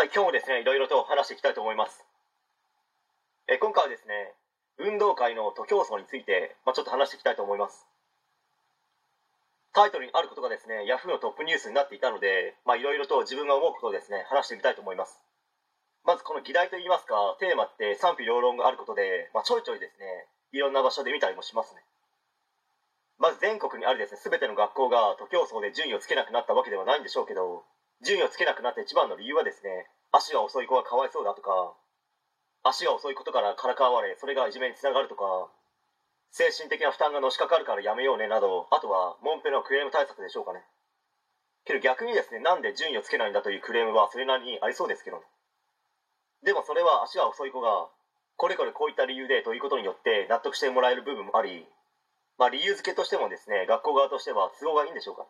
[0.00, 2.00] はい、今日もですね、いろいろと話していきたいと思います。
[3.52, 4.32] え今回はですね、
[4.78, 7.84] 運動会の徒競走について、まあ、ちょっと話していきたいと思います。
[9.74, 15.20] タイトルにあることがですね、Yahoo のトップニュースになっていたので、まあ、いろいろと自分が思うことをですね、話してみたいと思います。
[16.08, 21.84] まずこの議題といいますか、テーマって賛否両論があることで、まあ、ちょいちょいですね、いろんな場所で見たりもしますね。
[23.18, 27.64] まず全国にあるですね、すべての学校が徒競走で順位をつけなくなったわけではないんでしょうけど、
[28.02, 31.74] 順位をつけなくなった一番の理由はですね、足が遅い子がかわいそうだとか、
[32.62, 35.50] 足が遅いことからからかわれ、それがいじめにつながるとか、
[36.30, 40.64] 精神的な負担がのしかかるからやめようねなど、あとは、モンペのクレーム対策でしょうかね。
[41.64, 45.22] けど逆にですね、なんで順位をつけないんだというクレームはそれなりにありそうですけどね。
[46.42, 47.88] でもそれは足が遅い子が、
[48.36, 51.66] これこれこういった理由でということによって納得してもらえる部分もあり、
[52.38, 55.26] まあ理由付けとしてもですね、学校側としては都合がいいんでしょうか。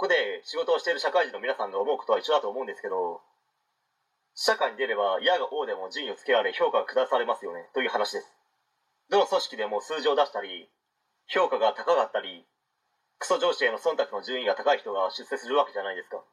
[0.00, 3.20] ここで仕事をしている社会人の皆さんが思うことは一緒だと思うんですけど、
[4.32, 8.32] 社会に出れば嫌が王でも順位をつけられ評価が下されますよねという話です。
[9.12, 10.72] どの組織でも数字を出したり、
[11.28, 12.48] 評価が高かったり、
[13.20, 16.24] クソ上司への忖度の順位が高い人が出世するわけじゃないですか。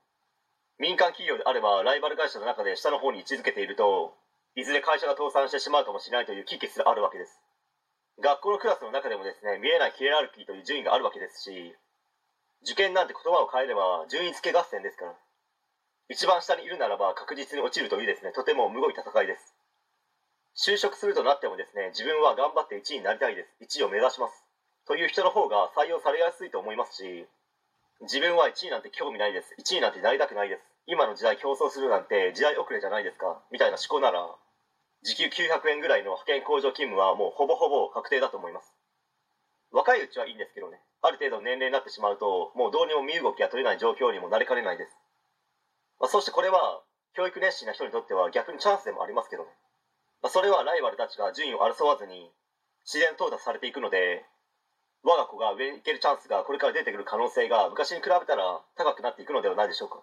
[0.80, 4.16] 民間企業であればライバル会社の中で下の方に位置づけていると、
[4.56, 7.36] いずれ会社が倒産してしまうかもしれないという危機すらあるわけです。
[8.24, 11.76] 学校のクラスの中でもですね、見えないヒエラルキーという順位があるわけですし、
[12.64, 15.16] 受験なんて言葉を変えれば順位付け合戦ですから。
[16.10, 19.54] 一番下にいるならば確実に落ちるというですね、とてもむごい戦いです。
[20.58, 23.80] 就職するとなってもですね、自分は頑張って1位になりたいです。
[23.80, 24.34] 1位を目指します。
[24.88, 27.28] という人の方が採用されやすいと思いますし、
[28.02, 29.54] 自分は1位なんて興味ないです。
[29.60, 30.62] 1位なんてなりたくないです。
[30.88, 33.44] 今の時代競争するなんて時代遅れじゃないですか。
[33.52, 34.24] みたいな思考なら、
[35.04, 38.74] 時給900円ぐらいの派遣工場勤務はもうほぼほぼ確定だと思います。
[39.72, 44.96] 若いうちはいいんですけどね、ある程度年齢になってしまうと、もうどうにも身動きが取れない状況にもなりかねないです。
[46.00, 46.82] まあ、そしてこれは、
[47.14, 49.50] 教育熱心な人にとっては逆にチャンスでもありますけどね。
[50.22, 52.32] まあ、それはライバルたちが順位を争わずに、
[52.86, 54.26] 自然淘汰されていくので、
[55.04, 60.02] 我が子が上に行けるチャンスがこれから出てくる可能性が昔に比べたら高くなっていくのではないでしょうか。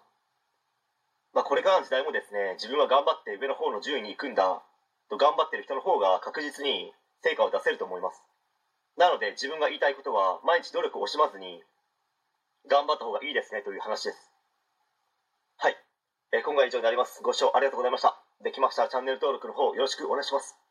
[1.33, 4.63] まあ、これからの時代もですね、自分は頑張って上の方の順位に行くんだ、
[5.09, 8.23] と頑張ってる人の方が確実に成果を出せると思います。
[8.97, 11.61] なので自分が言いたいことは毎日努力を惜しまずに
[12.67, 14.31] 頑張った方がいいですねという話です。
[15.57, 15.75] はい。
[16.31, 17.21] えー今回は以上になります。
[17.21, 18.15] ご視聴ありがとうございました。
[18.43, 20.64] できましたらチャンネル登録の方よろしくお願いします。